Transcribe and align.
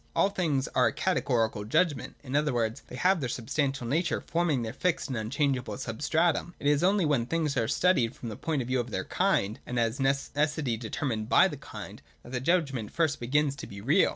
All 0.15 0.31
things 0.31 0.67
are 0.69 0.87
a 0.87 0.91
Categorical 0.93 1.63
judg 1.63 1.95
ment. 1.95 2.15
In 2.23 2.35
other 2.35 2.51
words, 2.55 2.81
they 2.87 2.95
have 2.95 3.19
their 3.19 3.29
substantial 3.29 3.85
nature, 3.85 4.19
forming 4.19 4.63
their 4.63 4.73
fixed 4.73 5.09
and 5.09 5.15
unchangeable 5.15 5.77
substratum. 5.77 6.55
It 6.59 6.65
is 6.65 6.81
only 6.83 7.05
when 7.05 7.27
things 7.27 7.55
are 7.55 7.67
studied 7.67 8.15
from 8.15 8.29
the 8.29 8.35
point 8.35 8.63
of 8.63 8.67
view 8.67 8.79
of 8.79 8.89
their 8.89 9.05
kind, 9.05 9.59
and 9.63 9.77
as 9.79 9.99
with 9.99 10.33
necessity 10.35 10.75
determined 10.75 11.29
by 11.29 11.47
the 11.47 11.55
kind, 11.55 12.01
that 12.23 12.31
the 12.31 12.39
judgment 12.39 12.91
first 12.91 13.19
begins 13.19 13.55
to 13.57 13.67
be 13.67 13.79
real. 13.79 14.09